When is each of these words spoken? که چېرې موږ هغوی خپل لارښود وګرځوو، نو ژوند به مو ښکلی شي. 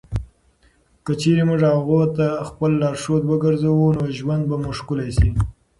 که 1.03 1.11
چېرې 1.21 1.43
موږ 1.49 1.61
هغوی 1.75 2.03
خپل 2.49 2.71
لارښود 2.81 3.23
وګرځوو، 3.27 3.95
نو 3.97 4.03
ژوند 4.17 4.43
به 4.49 4.55
مو 4.61 4.71
ښکلی 4.79 5.09
شي. 5.17 5.29